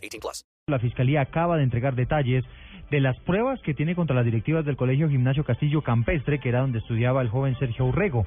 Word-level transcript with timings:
18 0.00 0.20
plus. 0.20 0.44
La 0.66 0.78
Fiscalía 0.78 1.20
acaba 1.20 1.56
de 1.56 1.64
entregar 1.64 1.94
detalles 1.94 2.44
de 2.90 3.00
las 3.00 3.18
pruebas 3.20 3.60
que 3.62 3.74
tiene 3.74 3.94
contra 3.94 4.16
las 4.16 4.24
directivas 4.24 4.64
del 4.64 4.76
Colegio 4.76 5.08
Gimnasio 5.08 5.44
Castillo 5.44 5.82
Campestre, 5.82 6.40
que 6.40 6.48
era 6.48 6.60
donde 6.60 6.78
estudiaba 6.78 7.22
el 7.22 7.28
joven 7.28 7.56
Sergio 7.58 7.86
Urrego. 7.86 8.26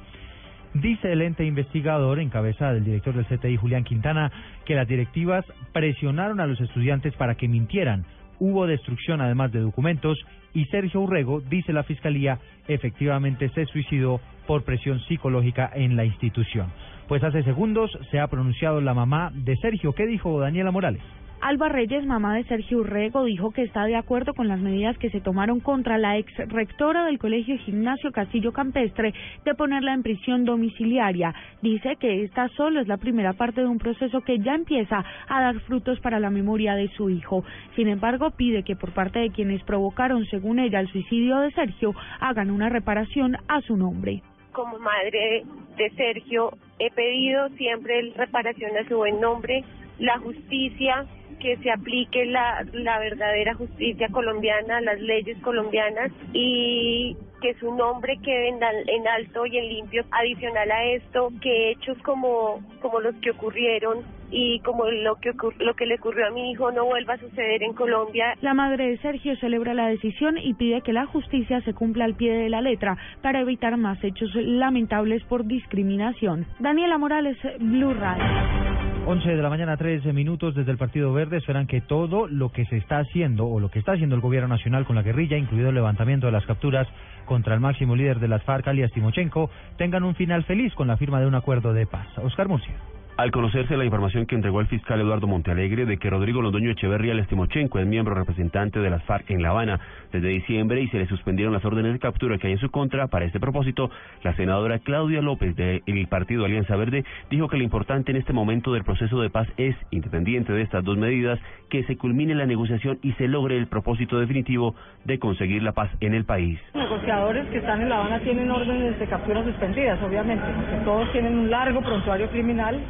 Dice 0.74 1.12
el 1.12 1.22
ente 1.22 1.44
investigador, 1.44 2.18
en 2.18 2.30
cabeza 2.30 2.72
del 2.72 2.84
director 2.84 3.14
del 3.14 3.26
CTI, 3.26 3.56
Julián 3.56 3.84
Quintana, 3.84 4.32
que 4.64 4.74
las 4.74 4.88
directivas 4.88 5.44
presionaron 5.72 6.40
a 6.40 6.46
los 6.46 6.60
estudiantes 6.60 7.14
para 7.14 7.36
que 7.36 7.46
mintieran. 7.46 8.04
Hubo 8.40 8.66
destrucción 8.66 9.20
además 9.20 9.52
de 9.52 9.60
documentos 9.60 10.18
y 10.52 10.64
Sergio 10.66 11.00
Urrego, 11.00 11.40
dice 11.40 11.72
la 11.72 11.84
Fiscalía, 11.84 12.40
efectivamente 12.66 13.50
se 13.50 13.66
suicidó 13.66 14.20
por 14.46 14.64
presión 14.64 15.00
psicológica 15.06 15.70
en 15.74 15.96
la 15.96 16.04
institución. 16.04 16.72
Pues 17.08 17.22
hace 17.22 17.42
segundos 17.42 17.90
se 18.10 18.18
ha 18.18 18.28
pronunciado 18.28 18.80
la 18.80 18.94
mamá 18.94 19.30
de 19.34 19.56
Sergio. 19.58 19.92
¿Qué 19.92 20.06
dijo 20.06 20.40
Daniela 20.40 20.70
Morales? 20.70 21.02
Alba 21.42 21.68
Reyes, 21.68 22.06
mamá 22.06 22.36
de 22.36 22.44
Sergio 22.44 22.78
Urrego, 22.78 23.24
dijo 23.24 23.50
que 23.50 23.64
está 23.64 23.84
de 23.84 23.96
acuerdo 23.96 24.32
con 24.32 24.48
las 24.48 24.58
medidas 24.58 24.96
que 24.96 25.10
se 25.10 25.20
tomaron 25.20 25.60
contra 25.60 25.98
la 25.98 26.16
ex 26.16 26.32
rectora 26.48 27.04
del 27.04 27.18
Colegio 27.18 27.58
Gimnasio 27.58 28.12
Castillo 28.12 28.54
Campestre 28.54 29.12
de 29.44 29.54
ponerla 29.54 29.92
en 29.92 30.02
prisión 30.02 30.46
domiciliaria. 30.46 31.34
Dice 31.60 31.96
que 31.96 32.24
esta 32.24 32.48
solo 32.56 32.80
es 32.80 32.88
la 32.88 32.96
primera 32.96 33.34
parte 33.34 33.60
de 33.60 33.66
un 33.66 33.76
proceso 33.76 34.22
que 34.22 34.38
ya 34.38 34.54
empieza 34.54 35.04
a 35.28 35.40
dar 35.42 35.60
frutos 35.60 36.00
para 36.00 36.18
la 36.18 36.30
memoria 36.30 36.74
de 36.76 36.88
su 36.96 37.10
hijo. 37.10 37.44
Sin 37.76 37.88
embargo, 37.88 38.30
pide 38.30 38.62
que 38.62 38.76
por 38.76 38.92
parte 38.92 39.18
de 39.18 39.28
quienes 39.28 39.62
provocaron, 39.64 40.24
según 40.30 40.58
ella, 40.58 40.80
el 40.80 40.88
suicidio 40.88 41.40
de 41.40 41.50
Sergio, 41.50 41.94
hagan 42.20 42.50
una 42.50 42.70
reparación 42.70 43.36
a 43.48 43.60
su 43.60 43.76
nombre. 43.76 44.22
Como 44.54 44.78
madre 44.78 45.44
de 45.76 45.90
Sergio, 45.90 46.56
he 46.78 46.90
pedido 46.90 47.48
siempre 47.50 48.12
reparación 48.16 48.76
a 48.76 48.88
su 48.88 48.96
buen 48.96 49.20
nombre, 49.20 49.64
la 49.98 50.18
justicia, 50.20 51.06
que 51.40 51.56
se 51.58 51.70
aplique 51.70 52.24
la, 52.24 52.64
la 52.72 52.98
verdadera 53.00 53.54
justicia 53.54 54.08
colombiana, 54.08 54.80
las 54.80 55.00
leyes 55.00 55.36
colombianas 55.42 56.12
y 56.32 57.16
que 57.44 57.52
su 57.60 57.74
nombre 57.74 58.16
quede 58.22 58.48
en, 58.48 58.56
en 58.56 59.06
alto 59.06 59.44
y 59.44 59.58
en 59.58 59.68
limpio. 59.68 60.02
Adicional 60.10 60.70
a 60.70 60.84
esto, 60.94 61.28
que 61.42 61.72
hechos 61.72 61.98
como, 61.98 62.62
como 62.80 63.00
los 63.00 63.14
que 63.16 63.32
ocurrieron 63.32 63.98
y 64.30 64.60
como 64.60 64.86
lo 64.86 65.16
que, 65.16 65.32
lo 65.58 65.74
que 65.74 65.84
le 65.84 65.96
ocurrió 65.96 66.28
a 66.28 66.30
mi 66.30 66.52
hijo 66.52 66.72
no 66.72 66.86
vuelva 66.86 67.14
a 67.14 67.18
suceder 67.18 67.62
en 67.62 67.74
Colombia. 67.74 68.34
La 68.40 68.54
madre 68.54 68.88
de 68.88 68.96
Sergio 68.96 69.36
celebra 69.36 69.74
la 69.74 69.88
decisión 69.88 70.38
y 70.38 70.54
pide 70.54 70.80
que 70.80 70.94
la 70.94 71.04
justicia 71.04 71.60
se 71.60 71.74
cumpla 71.74 72.06
al 72.06 72.14
pie 72.14 72.32
de 72.32 72.48
la 72.48 72.62
letra 72.62 72.96
para 73.20 73.40
evitar 73.40 73.76
más 73.76 74.02
hechos 74.02 74.34
lamentables 74.34 75.22
por 75.24 75.44
discriminación. 75.44 76.46
Daniela 76.60 76.96
Morales, 76.96 77.36
Blue 77.60 77.92
Radio. 77.92 78.63
11 79.06 79.36
de 79.36 79.42
la 79.42 79.50
mañana, 79.50 79.76
13 79.76 80.14
minutos 80.14 80.54
desde 80.54 80.70
el 80.70 80.78
Partido 80.78 81.12
Verde. 81.12 81.36
Esperan 81.36 81.66
que 81.66 81.82
todo 81.82 82.26
lo 82.26 82.50
que 82.50 82.64
se 82.64 82.78
está 82.78 83.00
haciendo 83.00 83.46
o 83.46 83.60
lo 83.60 83.70
que 83.70 83.78
está 83.78 83.92
haciendo 83.92 84.14
el 84.14 84.22
gobierno 84.22 84.48
nacional 84.48 84.86
con 84.86 84.96
la 84.96 85.02
guerrilla, 85.02 85.36
incluido 85.36 85.68
el 85.68 85.74
levantamiento 85.74 86.26
de 86.26 86.32
las 86.32 86.46
capturas 86.46 86.88
contra 87.26 87.52
el 87.52 87.60
máximo 87.60 87.96
líder 87.96 88.18
de 88.18 88.28
las 88.28 88.42
FARC, 88.44 88.66
alias 88.66 88.92
Timochenko, 88.92 89.50
tengan 89.76 90.04
un 90.04 90.14
final 90.14 90.44
feliz 90.44 90.72
con 90.74 90.88
la 90.88 90.96
firma 90.96 91.20
de 91.20 91.26
un 91.26 91.34
acuerdo 91.34 91.74
de 91.74 91.86
paz. 91.86 92.06
Oscar 92.16 92.48
Murcia. 92.48 92.74
Al 93.16 93.30
conocerse 93.30 93.76
la 93.76 93.84
información 93.84 94.26
que 94.26 94.34
entregó 94.34 94.60
el 94.60 94.66
fiscal 94.66 95.00
Eduardo 95.00 95.28
Montealegre 95.28 95.86
de 95.86 95.98
que 95.98 96.10
Rodrigo 96.10 96.42
Londoño 96.42 96.72
Echeverría 96.72 97.14
Lestimochenko 97.14 97.78
es 97.78 97.86
miembro 97.86 98.12
representante 98.12 98.80
de 98.80 98.90
las 98.90 99.04
FARC 99.04 99.30
en 99.30 99.40
La 99.40 99.50
Habana 99.50 99.78
desde 100.10 100.26
diciembre 100.26 100.80
y 100.80 100.88
se 100.88 100.98
le 100.98 101.06
suspendieron 101.06 101.54
las 101.54 101.64
órdenes 101.64 101.92
de 101.92 102.00
captura 102.00 102.38
que 102.38 102.48
hay 102.48 102.54
en 102.54 102.58
su 102.58 102.72
contra, 102.72 103.06
para 103.06 103.24
este 103.24 103.38
propósito, 103.38 103.88
la 104.24 104.34
senadora 104.34 104.80
Claudia 104.80 105.22
López 105.22 105.54
del 105.54 106.08
partido 106.08 106.44
Alianza 106.44 106.74
Verde 106.74 107.04
dijo 107.30 107.46
que 107.46 107.56
lo 107.56 107.62
importante 107.62 108.10
en 108.10 108.16
este 108.16 108.32
momento 108.32 108.72
del 108.72 108.82
proceso 108.82 109.20
de 109.20 109.30
paz 109.30 109.46
es, 109.58 109.76
independiente 109.92 110.52
de 110.52 110.62
estas 110.62 110.82
dos 110.82 110.98
medidas, 110.98 111.38
que 111.70 111.84
se 111.84 111.96
culmine 111.96 112.34
la 112.34 112.46
negociación 112.46 112.98
y 113.00 113.12
se 113.12 113.28
logre 113.28 113.56
el 113.56 113.68
propósito 113.68 114.18
definitivo 114.18 114.74
de 115.04 115.20
conseguir 115.20 115.62
la 115.62 115.70
paz 115.70 115.88
en 116.00 116.14
el 116.14 116.24
país. 116.24 116.58
negociadores 116.74 117.46
que 117.50 117.58
están 117.58 117.80
en 117.80 117.90
La 117.90 117.98
Habana 117.98 118.18
tienen 118.20 118.50
órdenes 118.50 118.98
de 118.98 119.06
captura 119.06 119.44
suspendidas, 119.44 120.02
obviamente, 120.02 120.44
todos 120.84 121.12
tienen 121.12 121.38
un 121.38 121.48
largo 121.48 121.80
prontuario 121.80 122.28
criminal. 122.30 122.80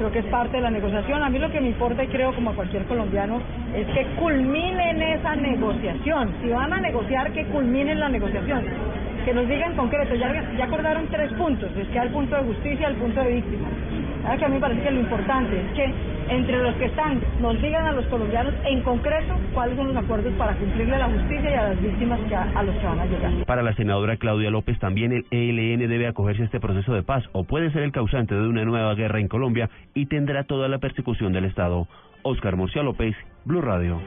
Creo 0.00 0.12
que 0.12 0.20
es 0.20 0.26
parte 0.32 0.56
de 0.56 0.62
la 0.62 0.70
negociación. 0.70 1.22
A 1.22 1.28
mí 1.28 1.38
lo 1.38 1.50
que 1.50 1.60
me 1.60 1.68
importa, 1.68 2.02
y 2.02 2.06
creo 2.06 2.34
como 2.34 2.52
a 2.52 2.54
cualquier 2.54 2.84
colombiano, 2.84 3.38
es 3.76 3.86
que 3.88 4.06
culminen 4.18 5.02
esa 5.02 5.36
negociación. 5.36 6.32
Si 6.40 6.48
van 6.48 6.72
a 6.72 6.80
negociar, 6.80 7.30
que 7.32 7.44
culminen 7.44 8.00
la 8.00 8.08
negociación. 8.08 8.64
Que 9.26 9.34
nos 9.34 9.46
digan 9.46 9.72
en 9.72 9.76
concreto, 9.76 10.14
ya, 10.14 10.32
ya 10.56 10.64
acordaron 10.64 11.06
tres 11.08 11.30
puntos, 11.34 11.68
es 11.76 11.86
que 11.88 11.98
al 11.98 12.08
punto 12.08 12.34
de 12.34 12.44
justicia, 12.44 12.86
al 12.86 12.94
punto 12.94 13.20
de 13.20 13.34
víctima. 13.34 13.68
Que 14.38 14.44
a 14.44 14.48
mí 14.48 14.54
me 14.54 14.60
parece 14.60 14.82
que 14.82 14.90
lo 14.90 15.00
importante 15.00 15.60
es 15.60 15.72
que 15.74 15.94
entre 16.28 16.62
los 16.62 16.74
que 16.76 16.86
están 16.86 17.20
nos 17.40 17.60
digan 17.60 17.86
a 17.86 17.92
los 17.92 18.06
colombianos 18.06 18.54
en 18.64 18.80
concreto 18.82 19.34
cuáles 19.52 19.76
son 19.76 19.88
los 19.88 19.96
acuerdos 19.96 20.32
para 20.34 20.54
cumplirle 20.54 20.94
a 20.94 20.98
la 20.98 21.08
justicia 21.08 21.50
y 21.50 21.54
a 21.54 21.62
las 21.70 21.82
víctimas 21.82 22.20
que 22.28 22.34
a, 22.34 22.42
a 22.54 22.62
los 22.62 22.74
que 22.76 22.86
van 22.86 23.00
a 23.00 23.06
llegar. 23.06 23.32
Para 23.46 23.62
la 23.62 23.74
senadora 23.74 24.16
Claudia 24.16 24.50
López, 24.50 24.78
también 24.78 25.12
el 25.12 25.58
ELN 25.58 25.88
debe 25.88 26.06
acogerse 26.06 26.42
a 26.42 26.44
este 26.46 26.60
proceso 26.60 26.94
de 26.94 27.02
paz 27.02 27.24
o 27.32 27.44
puede 27.44 27.70
ser 27.72 27.82
el 27.82 27.92
causante 27.92 28.34
de 28.34 28.46
una 28.46 28.64
nueva 28.64 28.94
guerra 28.94 29.20
en 29.20 29.28
Colombia 29.28 29.68
y 29.94 30.06
tendrá 30.06 30.44
toda 30.44 30.68
la 30.68 30.78
persecución 30.78 31.32
del 31.32 31.46
Estado. 31.46 31.88
Oscar 32.22 32.56
Murcia 32.56 32.82
López, 32.82 33.16
Blue 33.44 33.62
Radio. 33.62 34.00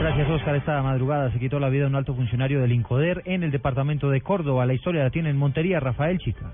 Gracias, 0.00 0.30
Oscar. 0.30 0.56
Esta 0.56 0.82
madrugada 0.82 1.30
se 1.32 1.38
quitó 1.38 1.58
la 1.60 1.68
vida 1.68 1.86
un 1.86 1.94
alto 1.94 2.14
funcionario 2.14 2.60
del 2.60 2.72
INCODER 2.72 3.22
en 3.26 3.42
el 3.42 3.50
departamento 3.50 4.10
de 4.10 4.20
Córdoba. 4.20 4.66
La 4.66 4.74
historia 4.74 5.02
la 5.02 5.10
tiene 5.10 5.30
en 5.30 5.36
Montería, 5.36 5.80
Rafael 5.80 6.18
Chica. 6.18 6.52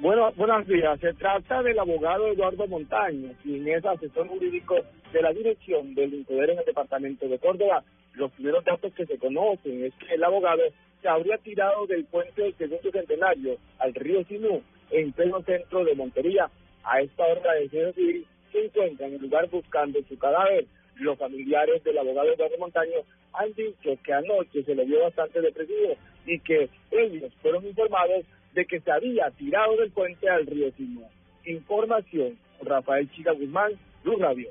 Bueno, 0.00 0.32
buenos 0.34 0.66
días. 0.66 0.98
Se 0.98 1.12
trata 1.12 1.62
del 1.62 1.78
abogado 1.78 2.28
Eduardo 2.28 2.66
Montaño, 2.66 3.34
quien 3.42 3.68
es 3.68 3.84
asesor 3.84 4.28
jurídico 4.28 4.76
de 5.12 5.20
la 5.20 5.30
dirección 5.30 5.94
del 5.94 6.14
INCODER 6.14 6.50
en 6.50 6.58
el 6.60 6.64
departamento 6.64 7.28
de 7.28 7.38
Córdoba. 7.38 7.84
Los 8.14 8.32
primeros 8.32 8.64
datos 8.64 8.94
que 8.94 9.04
se 9.04 9.18
conocen 9.18 9.84
es 9.84 9.92
que 9.96 10.14
el 10.14 10.24
abogado 10.24 10.62
se 11.02 11.08
habría 11.08 11.36
tirado 11.36 11.86
del 11.86 12.06
puente 12.06 12.40
del 12.40 12.56
segundo 12.56 12.90
centenario 12.90 13.58
al 13.78 13.92
río 13.92 14.24
Sinú, 14.24 14.62
en 14.90 15.12
pleno 15.12 15.42
centro 15.42 15.84
de 15.84 15.94
Montería. 15.94 16.48
A 16.82 17.02
esta 17.02 17.26
hora 17.26 17.42
la 17.44 17.60
defensa 17.60 17.92
civil 17.92 18.26
se 18.52 18.64
encuentra 18.64 19.06
en 19.06 19.14
el 19.16 19.20
lugar 19.20 19.50
buscando 19.50 19.98
su 20.08 20.18
cadáver. 20.18 20.64
Los 20.96 21.18
familiares 21.18 21.84
del 21.84 21.98
abogado 21.98 22.32
Eduardo 22.32 22.56
Montaño 22.58 23.00
han 23.34 23.52
dicho 23.52 23.90
que 24.02 24.12
anoche 24.14 24.62
se 24.64 24.74
le 24.74 24.86
vio 24.86 25.02
bastante 25.02 25.42
depresivo 25.42 25.94
y 26.24 26.38
que 26.40 26.70
ellos 26.90 27.34
fueron 27.42 27.66
informados 27.66 28.24
de 28.54 28.64
que 28.64 28.80
se 28.80 28.90
había 28.90 29.30
tirado 29.30 29.76
del 29.76 29.90
puente 29.90 30.28
al 30.28 30.46
río 30.46 30.70
Sinú. 30.72 31.02
Información, 31.46 32.36
Rafael 32.62 33.10
Chica 33.10 33.32
Guzmán, 33.32 33.72
Luz 34.04 34.18
Radio. 34.18 34.48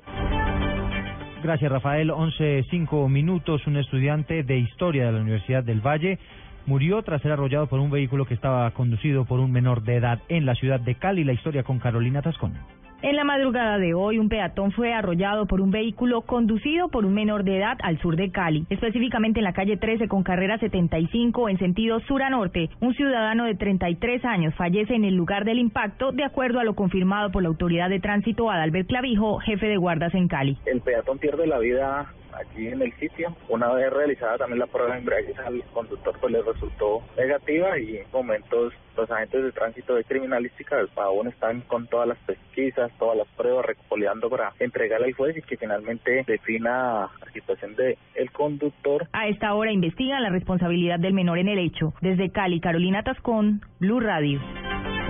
Gracias, 1.41 1.71
Rafael. 1.71 2.11
11, 2.11 2.65
5 2.69 3.07
minutos. 3.07 3.65
Un 3.65 3.77
estudiante 3.77 4.43
de 4.43 4.57
historia 4.57 5.05
de 5.05 5.11
la 5.13 5.21
Universidad 5.21 5.63
del 5.63 5.79
Valle 5.79 6.19
murió 6.65 7.01
tras 7.01 7.21
ser 7.21 7.31
arrollado 7.31 7.67
por 7.67 7.79
un 7.79 7.89
vehículo 7.89 8.25
que 8.25 8.33
estaba 8.33 8.69
conducido 8.71 9.25
por 9.25 9.39
un 9.39 9.51
menor 9.51 9.83
de 9.83 9.95
edad 9.95 10.19
en 10.27 10.45
la 10.45 10.55
ciudad 10.55 10.79
de 10.79 10.95
Cali. 10.95 11.23
La 11.23 11.33
historia 11.33 11.63
con 11.63 11.79
Carolina 11.79 12.21
Tascón. 12.21 12.53
En 13.01 13.15
la 13.15 13.23
madrugada 13.23 13.77
de 13.77 13.93
hoy, 13.93 14.19
un 14.19 14.27
peatón 14.27 14.73
fue 14.73 14.93
arrollado 14.93 15.45
por 15.45 15.61
un 15.61 15.71
vehículo 15.71 16.23
conducido 16.23 16.89
por 16.89 17.05
un 17.05 17.13
menor 17.13 17.45
de 17.45 17.57
edad 17.57 17.77
al 17.81 17.97
sur 18.01 18.17
de 18.17 18.29
Cali, 18.29 18.65
específicamente 18.69 19.39
en 19.39 19.45
la 19.45 19.53
calle 19.53 19.77
13 19.77 20.09
con 20.09 20.21
carrera 20.21 20.57
75 20.57 21.47
en 21.47 21.57
sentido 21.59 22.01
sur 22.01 22.21
a 22.21 22.29
norte. 22.29 22.69
Un 22.81 22.93
ciudadano 22.95 23.45
de 23.45 23.55
33 23.55 24.25
años 24.25 24.53
fallece 24.55 24.95
en 24.95 25.05
el 25.05 25.15
lugar 25.15 25.45
del 25.45 25.59
impacto, 25.59 26.11
de 26.11 26.25
acuerdo 26.25 26.59
a 26.59 26.65
lo 26.65 26.75
confirmado 26.75 27.31
por 27.31 27.41
la 27.41 27.47
autoridad 27.47 27.89
de 27.89 28.01
tránsito 28.01 28.51
Adalbert 28.51 28.89
Clavijo, 28.89 29.39
jefe 29.39 29.67
de 29.67 29.77
guardas 29.77 30.13
en 30.13 30.27
Cali. 30.27 30.57
El 30.65 30.81
peatón 30.81 31.19
pierde 31.19 31.47
la 31.47 31.59
vida 31.59 32.13
aquí 32.39 32.67
en 32.67 32.81
el 32.81 32.93
sitio. 32.93 33.35
Una 33.47 33.71
vez 33.73 33.91
realizada 33.91 34.37
también 34.37 34.59
la 34.59 34.67
prueba 34.67 34.93
de 34.93 34.99
embriaguez 34.99 35.37
al 35.39 35.63
conductor 35.73 36.15
pues 36.19 36.33
le 36.33 36.41
resultó 36.41 37.01
negativa 37.17 37.77
y 37.79 37.97
en 37.97 38.05
momentos 38.11 38.73
los 38.95 39.09
agentes 39.11 39.43
de 39.43 39.51
tránsito 39.51 39.95
de 39.95 40.03
criminalística 40.03 40.75
del 40.75 40.89
Pavón 40.89 41.27
están 41.27 41.61
con 41.61 41.87
todas 41.87 42.07
las 42.07 42.17
pesquisas, 42.19 42.91
todas 42.99 43.17
las 43.17 43.27
pruebas 43.29 43.65
recopileando 43.65 44.29
para 44.29 44.53
entregarle 44.59 45.07
al 45.07 45.13
juez 45.13 45.37
y 45.37 45.41
que 45.41 45.57
finalmente 45.57 46.23
defina 46.27 47.09
la 47.23 47.31
situación 47.31 47.75
de 47.75 47.97
el 48.15 48.31
conductor. 48.31 49.07
A 49.13 49.27
esta 49.27 49.53
hora 49.53 49.71
investigan 49.71 50.23
la 50.23 50.29
responsabilidad 50.29 50.99
del 50.99 51.13
menor 51.13 51.39
en 51.39 51.47
el 51.47 51.59
hecho. 51.59 51.93
Desde 52.01 52.31
Cali, 52.31 52.59
Carolina 52.59 53.03
Tascón, 53.03 53.61
Blue 53.79 53.99
Radio. 53.99 54.41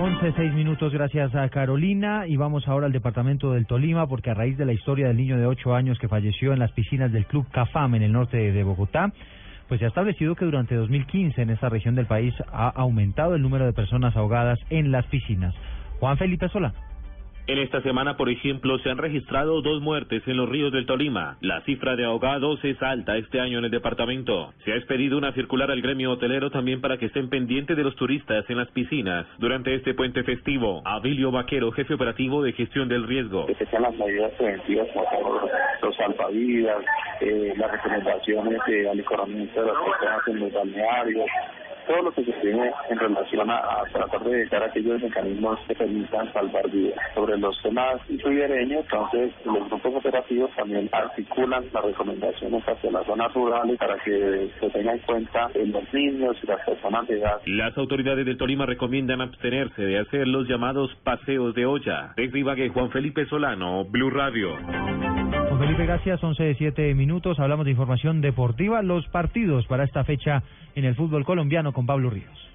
11, 0.02 0.32
6 0.34 0.54
minutos, 0.54 0.94
gracias 0.94 1.34
a 1.34 1.46
Carolina. 1.50 2.26
Y 2.26 2.38
vamos 2.38 2.66
ahora 2.66 2.86
al 2.86 2.92
departamento 2.92 3.52
del 3.52 3.66
Tolima, 3.66 4.06
porque 4.06 4.30
a 4.30 4.34
raíz 4.34 4.56
de 4.56 4.64
la 4.64 4.72
historia 4.72 5.08
del 5.08 5.18
niño 5.18 5.36
de 5.36 5.44
8 5.44 5.74
años 5.74 5.98
que 5.98 6.08
falleció 6.08 6.54
en 6.54 6.58
las 6.58 6.72
piscinas 6.72 7.12
del 7.12 7.26
Club 7.26 7.46
Cafam 7.50 7.94
en 7.94 8.02
el 8.04 8.12
norte 8.12 8.38
de 8.50 8.64
Bogotá, 8.64 9.12
pues 9.68 9.78
se 9.78 9.84
ha 9.84 9.88
establecido 9.88 10.36
que 10.36 10.46
durante 10.46 10.74
2015 10.74 11.42
en 11.42 11.50
esta 11.50 11.68
región 11.68 11.96
del 11.96 12.06
país 12.06 12.32
ha 12.50 12.68
aumentado 12.68 13.34
el 13.34 13.42
número 13.42 13.66
de 13.66 13.74
personas 13.74 14.16
ahogadas 14.16 14.58
en 14.70 14.90
las 14.90 15.04
piscinas. 15.04 15.54
Juan 15.98 16.16
Felipe 16.16 16.48
Solá. 16.48 16.72
En 17.50 17.58
esta 17.58 17.82
semana, 17.82 18.16
por 18.16 18.30
ejemplo, 18.30 18.78
se 18.78 18.90
han 18.90 18.98
registrado 18.98 19.60
dos 19.60 19.82
muertes 19.82 20.22
en 20.28 20.36
los 20.36 20.48
ríos 20.48 20.70
del 20.70 20.86
Tolima. 20.86 21.36
La 21.40 21.62
cifra 21.62 21.96
de 21.96 22.04
ahogados 22.04 22.64
es 22.64 22.80
alta 22.80 23.16
este 23.16 23.40
año 23.40 23.58
en 23.58 23.64
el 23.64 23.72
departamento. 23.72 24.54
Se 24.64 24.72
ha 24.72 24.76
expedido 24.76 25.18
una 25.18 25.32
circular 25.32 25.68
al 25.68 25.82
gremio 25.82 26.12
hotelero 26.12 26.52
también 26.52 26.80
para 26.80 26.96
que 26.96 27.06
estén 27.06 27.28
pendientes 27.28 27.76
de 27.76 27.82
los 27.82 27.96
turistas 27.96 28.48
en 28.48 28.56
las 28.56 28.70
piscinas. 28.70 29.26
Durante 29.38 29.74
este 29.74 29.94
puente 29.94 30.22
festivo, 30.22 30.80
Abilio 30.84 31.32
Vaquero, 31.32 31.72
jefe 31.72 31.94
operativo 31.94 32.40
de 32.40 32.52
gestión 32.52 32.88
del 32.88 33.04
riesgo. 33.04 33.46
Que 33.46 33.56
se 33.56 33.66
sean 33.66 33.82
las 33.82 33.96
medidas 33.96 34.30
preventivas 34.38 34.86
como 34.94 35.40
los 35.82 35.96
salvavidas, 35.96 36.84
eh, 37.20 37.52
las 37.56 37.72
recomendaciones 37.72 38.60
de 38.68 38.90
alicoramiento 38.90 39.60
de 39.60 39.66
las 39.66 39.76
personas 39.76 40.20
en 40.28 40.38
los 40.38 40.52
balnearios, 40.52 41.26
todo 41.86 42.02
lo 42.02 42.12
que 42.12 42.24
se 42.24 42.32
tiene 42.32 42.70
en 42.88 42.98
relación 42.98 43.50
a, 43.50 43.82
tratar 43.92 44.22
de 44.24 44.40
evitar 44.40 44.62
aquellos 44.62 45.02
mecanismos 45.02 45.58
que 45.66 45.74
permitan 45.74 46.32
salvar 46.32 46.68
vidas. 46.70 46.98
Sobre 47.14 47.38
los 47.38 47.60
temas 47.62 48.00
ribereños, 48.08 48.84
entonces 48.84 49.32
los 49.44 49.68
grupos 49.68 49.94
operativos 49.96 50.50
también 50.56 50.88
articulan 50.92 51.64
las 51.72 51.84
recomendaciones 51.84 52.62
hacia 52.64 52.90
las 52.90 53.06
zonas 53.06 53.32
rurales 53.34 53.78
para 53.78 53.96
que 53.98 54.50
se 54.60 54.70
tenga 54.70 54.92
en 54.92 54.98
cuenta 55.00 55.50
los 55.54 55.94
niños 55.94 56.36
y 56.42 56.46
las 56.46 56.64
personas 56.64 57.06
de 57.08 57.18
edad. 57.18 57.40
Las 57.46 57.76
autoridades 57.76 58.26
del 58.26 58.38
Tolima 58.38 58.66
recomiendan 58.66 59.20
abstenerse 59.20 59.82
de 59.82 59.98
hacer 59.98 60.26
los 60.28 60.48
llamados 60.48 60.94
paseos 61.04 61.54
de 61.54 61.66
olla. 61.66 62.12
Desde 62.16 62.38
Ibagué, 62.38 62.68
Juan 62.70 62.90
Felipe 62.90 63.26
Solano, 63.26 63.84
Blue 63.84 64.10
Radio. 64.10 65.09
Felipe, 65.70 65.86
gracias. 65.86 66.24
11 66.24 66.42
de 66.42 66.54
7 66.56 66.94
minutos. 66.96 67.38
Hablamos 67.38 67.64
de 67.64 67.70
información 67.70 68.20
deportiva. 68.20 68.82
Los 68.82 69.06
partidos 69.06 69.68
para 69.68 69.84
esta 69.84 70.02
fecha 70.02 70.42
en 70.74 70.84
el 70.84 70.96
fútbol 70.96 71.24
colombiano 71.24 71.72
con 71.72 71.86
Pablo 71.86 72.10
Ríos. 72.10 72.50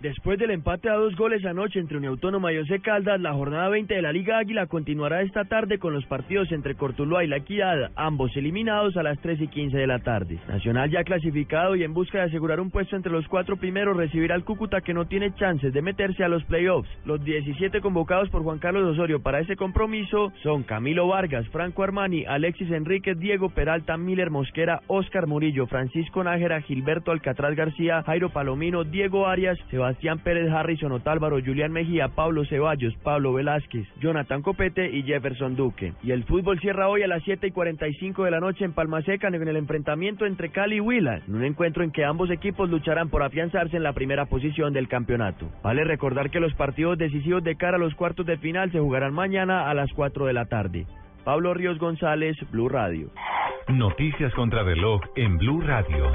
Después 0.00 0.38
del 0.38 0.50
empate 0.50 0.90
a 0.90 0.94
dos 0.94 1.16
goles 1.16 1.42
anoche 1.46 1.80
entre 1.80 1.96
Unión 1.96 2.12
Autónoma 2.12 2.52
y 2.52 2.58
Once 2.58 2.80
Caldas, 2.80 3.18
la 3.18 3.32
jornada 3.32 3.70
20 3.70 3.94
de 3.94 4.02
la 4.02 4.12
Liga 4.12 4.36
Águila 4.36 4.66
continuará 4.66 5.22
esta 5.22 5.44
tarde 5.44 5.78
con 5.78 5.94
los 5.94 6.04
partidos 6.04 6.52
entre 6.52 6.74
Cortuluá 6.74 7.24
y 7.24 7.28
La 7.28 7.38
Equidad, 7.38 7.92
ambos 7.96 8.36
eliminados 8.36 8.98
a 8.98 9.02
las 9.02 9.18
3 9.20 9.40
y 9.40 9.48
15 9.48 9.78
de 9.78 9.86
la 9.86 10.00
tarde. 10.00 10.38
Nacional 10.48 10.90
ya 10.90 11.02
clasificado 11.02 11.76
y 11.76 11.82
en 11.82 11.94
busca 11.94 12.18
de 12.18 12.24
asegurar 12.24 12.60
un 12.60 12.70
puesto 12.70 12.94
entre 12.94 13.10
los 13.10 13.26
cuatro 13.26 13.56
primeros 13.56 13.96
recibirá 13.96 14.34
al 14.34 14.44
Cúcuta 14.44 14.82
que 14.82 14.92
no 14.92 15.06
tiene 15.06 15.34
chances 15.34 15.72
de 15.72 15.80
meterse 15.80 16.22
a 16.22 16.28
los 16.28 16.44
playoffs. 16.44 16.90
Los 17.06 17.24
17 17.24 17.80
convocados 17.80 18.28
por 18.28 18.42
Juan 18.42 18.58
Carlos 18.58 18.92
Osorio 18.92 19.22
para 19.22 19.40
ese 19.40 19.56
compromiso 19.56 20.30
son 20.42 20.62
Camilo 20.62 21.08
Vargas, 21.08 21.48
Franco 21.48 21.82
Armani, 21.82 22.26
Alexis 22.26 22.70
Enríquez, 22.70 23.18
Diego 23.18 23.48
Peralta, 23.48 23.96
Miller 23.96 24.30
Mosquera, 24.30 24.82
Oscar 24.88 25.26
Murillo, 25.26 25.66
Francisco 25.66 26.22
Nájera, 26.22 26.60
Gilberto 26.60 27.12
Alcatraz 27.12 27.56
García, 27.56 28.02
Jairo 28.02 28.28
Palomino, 28.28 28.84
Diego 28.84 29.26
Arias, 29.26 29.58
Sebastián 29.70 29.85
Sebastián 29.86 30.18
Pérez 30.18 30.50
Harrison 30.50 30.90
Otálvaro, 30.90 31.38
Julián 31.40 31.70
Mejía, 31.70 32.08
Pablo 32.08 32.44
Ceballos, 32.44 32.92
Pablo 33.04 33.32
Velázquez, 33.32 33.86
Jonathan 34.00 34.42
Copete 34.42 34.90
y 34.90 35.04
Jefferson 35.04 35.54
Duque. 35.54 35.92
Y 36.02 36.10
el 36.10 36.24
fútbol 36.24 36.58
cierra 36.58 36.88
hoy 36.88 37.04
a 37.04 37.06
las 37.06 37.22
7 37.22 37.46
y 37.46 37.50
45 37.52 38.24
de 38.24 38.32
la 38.32 38.40
noche 38.40 38.64
en 38.64 38.72
Palma 38.72 39.02
Seca 39.02 39.28
en 39.28 39.34
el 39.36 39.56
enfrentamiento 39.56 40.26
entre 40.26 40.50
Cali 40.50 40.76
y 40.76 40.80
Huila, 40.80 41.20
en 41.28 41.36
un 41.36 41.44
encuentro 41.44 41.84
en 41.84 41.92
que 41.92 42.04
ambos 42.04 42.32
equipos 42.32 42.68
lucharán 42.68 43.10
por 43.10 43.22
afianzarse 43.22 43.76
en 43.76 43.84
la 43.84 43.92
primera 43.92 44.26
posición 44.26 44.72
del 44.72 44.88
campeonato. 44.88 45.48
Vale 45.62 45.84
recordar 45.84 46.30
que 46.30 46.40
los 46.40 46.52
partidos 46.54 46.98
decisivos 46.98 47.44
de 47.44 47.54
cara 47.54 47.76
a 47.76 47.80
los 47.80 47.94
cuartos 47.94 48.26
de 48.26 48.38
final 48.38 48.72
se 48.72 48.80
jugarán 48.80 49.14
mañana 49.14 49.70
a 49.70 49.74
las 49.74 49.92
4 49.92 50.26
de 50.26 50.32
la 50.32 50.46
tarde. 50.46 50.84
Pablo 51.22 51.54
Ríos 51.54 51.78
González, 51.78 52.36
Blue 52.50 52.68
Radio. 52.68 53.12
Noticias 53.68 54.34
contra 54.34 54.64
reloj 54.64 55.00
en 55.14 55.38
Blue 55.38 55.60
Radio. 55.60 56.10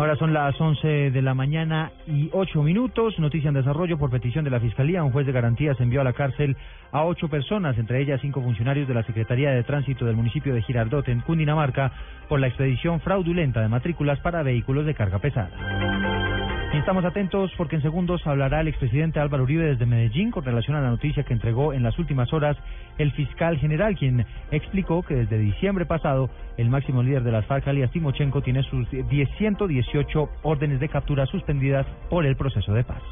Ahora 0.00 0.16
son 0.16 0.32
las 0.32 0.58
11 0.58 1.10
de 1.10 1.20
la 1.20 1.34
mañana 1.34 1.92
y 2.06 2.30
8 2.32 2.62
minutos. 2.62 3.18
Noticia 3.18 3.48
en 3.48 3.54
desarrollo 3.54 3.98
por 3.98 4.08
petición 4.08 4.46
de 4.46 4.50
la 4.50 4.58
Fiscalía. 4.58 5.04
Un 5.04 5.12
juez 5.12 5.26
de 5.26 5.32
garantías 5.32 5.78
envió 5.78 6.00
a 6.00 6.04
la 6.04 6.14
cárcel 6.14 6.56
a 6.90 7.04
ocho 7.04 7.28
personas, 7.28 7.76
entre 7.76 8.00
ellas 8.00 8.18
cinco 8.22 8.40
funcionarios 8.40 8.88
de 8.88 8.94
la 8.94 9.02
Secretaría 9.02 9.50
de 9.50 9.62
Tránsito 9.62 10.06
del 10.06 10.16
municipio 10.16 10.54
de 10.54 10.62
Girardot, 10.62 11.06
en 11.08 11.20
Cundinamarca, 11.20 11.92
por 12.30 12.40
la 12.40 12.46
expedición 12.46 13.00
fraudulenta 13.00 13.60
de 13.60 13.68
matrículas 13.68 14.18
para 14.20 14.42
vehículos 14.42 14.86
de 14.86 14.94
carga 14.94 15.18
pesada. 15.18 16.19
Estamos 16.72 17.04
atentos 17.04 17.50
porque 17.56 17.74
en 17.74 17.82
segundos 17.82 18.24
hablará 18.28 18.60
el 18.60 18.68
expresidente 18.68 19.18
Álvaro 19.18 19.42
Uribe 19.42 19.64
desde 19.64 19.86
Medellín 19.86 20.30
con 20.30 20.44
relación 20.44 20.76
a 20.76 20.80
la 20.80 20.90
noticia 20.90 21.24
que 21.24 21.32
entregó 21.32 21.72
en 21.72 21.82
las 21.82 21.98
últimas 21.98 22.32
horas 22.32 22.56
el 22.96 23.10
fiscal 23.10 23.58
general, 23.58 23.96
quien 23.96 24.24
explicó 24.52 25.02
que 25.02 25.16
desde 25.16 25.36
diciembre 25.36 25.84
pasado 25.84 26.30
el 26.58 26.70
máximo 26.70 27.02
líder 27.02 27.24
de 27.24 27.32
las 27.32 27.44
FARC, 27.46 27.66
alias 27.66 27.90
Timochenko, 27.90 28.42
tiene 28.42 28.62
sus 28.62 28.86
118 28.88 30.28
órdenes 30.42 30.78
de 30.78 30.88
captura 30.88 31.26
suspendidas 31.26 31.86
por 32.08 32.24
el 32.24 32.36
proceso 32.36 32.72
de 32.72 32.84
paz. 32.84 33.02